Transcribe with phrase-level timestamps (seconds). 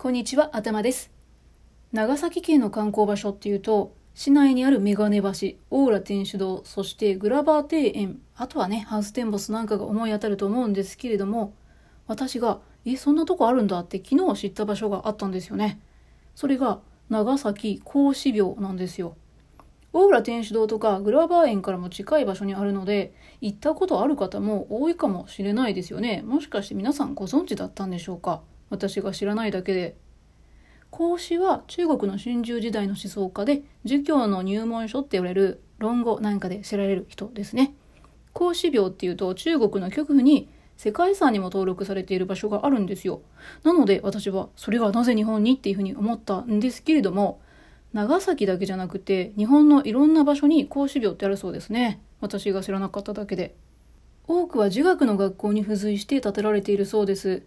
[0.00, 1.10] こんにちは、頭です。
[1.90, 5.26] 長崎県の観光場所っていうと、市内にあるメガネ橋、
[5.72, 11.52] オーラ天主堂、そしてグラバー庭園、あとはね、ハウステンボスなんかが思い当たると思うんですけれども、
[12.06, 15.80] 私が、え、そんなとこあるんだって昨日知った場所があったんですよね。
[16.36, 16.78] それが、
[17.08, 19.16] 長崎孔子廟なんですよ。
[19.92, 26.22] オーラ天主堂とかグラバー園からも近い場所にあるので、行ったことある方も多いかもしれないですよね。
[26.24, 28.42] もしかして皆さんご存知だったんでしょうか？
[28.70, 29.96] 私が知らないだけで。
[30.90, 37.74] 孔子は中国の春秋時代の思想家で、儒教の入門書って言われる論語なんかで知られる人ですね。
[38.32, 43.20] 孔子廟っていうと中国の極府に世界遺産にも登録されている場所があるんですよ。
[43.64, 47.40] なので私はそれがなぜ日本にっていうふうに思ったんですけれども、
[47.92, 52.00] 長崎だけじゃなくて日本のいろんな場所に孔子廟ってあるそうですね。
[52.20, 53.54] 私が知らなかっただけで。
[54.26, 57.42] 多くは儒学の学校に付随して建てられているそうです。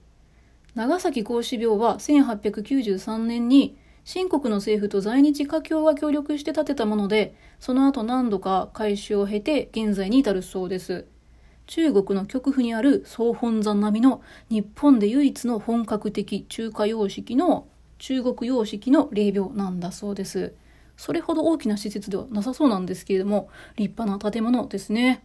[0.74, 11.06] 長崎孔子廟は1893年に新国の政府と在日華僑が協力して建てたもので、その後何度か改修を経て現在に至るそうです。
[11.68, 17.68] 中国の極府にある総本山並みの日本で唯一の本格的中華様式の
[18.00, 20.54] 中国様式の霊廟なんだそうです。
[20.98, 25.24] それほど大きな施設ではなさそうなんですけれども、立派な建物ですね。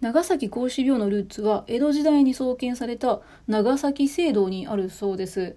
[0.00, 5.56] 長崎孔子廟のルーツは江戸時代に創建された長崎聖堂にあるそうです。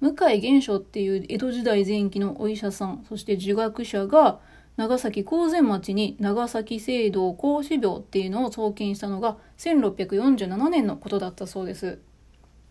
[0.00, 4.38] 向井玄書っていう江戸時代前期のお医者さん、そして儒学者が
[4.76, 11.98] 長崎高前町に長崎聖堂孔子廟っていうのを創建したのが1647年のことだったそうです。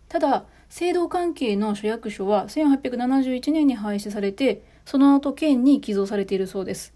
[0.08, 6.94] ただ、聖堂関係の所役所は1871年に廃止されて、その後県に寄贈されているそうです。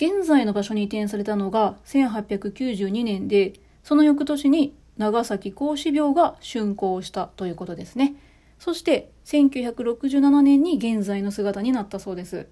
[0.00, 8.14] 現在の場所に移転されたのが1892年で、その翌年に長崎孔子廟が竣工したということですね。
[8.60, 12.46] そして1967年に現在の姿になったそうです。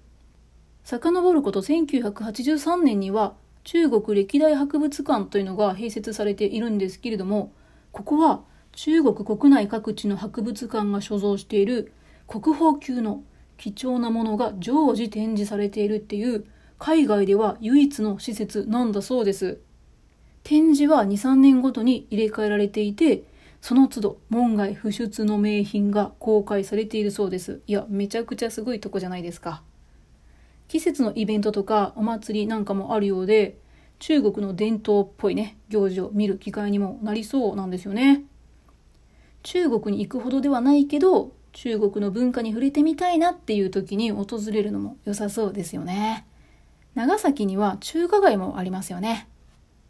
[0.83, 7.53] 遡ること1983年には中国歴代博物館というのが併設されているんですけれども、
[7.93, 8.41] ここは
[8.73, 11.93] 中国国内各地の博物館が所蔵している
[12.27, 13.23] 国宝級の
[13.55, 16.45] 貴重なものが常時展示されているっていう
[16.79, 19.59] 海外では唯一の施設なんだそうです。
[20.43, 23.23] 展示は2、3年ごとに入れ替えられていて、
[23.61, 27.61] その都度門外不出の名品が公開されているそうです。
[27.67, 29.63] いや、めちゃくちゃすごいとこじゃないですか。
[30.67, 33.57] 季節のイベントとかお祭りなんかもあるようで、
[33.99, 38.23] 中国の伝統っぽいね、行事を見る機会にもなりそうなんですよね。
[39.43, 46.27] 中国に行くほどではないけど、中国の文化に触れてみたいなっていう時に訪れるのも良さそうですよね。
[46.97, 49.27] 長崎には中華街もありますよね。